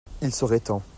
il 0.21 0.33
serait 0.33 0.59
temps. 0.59 0.81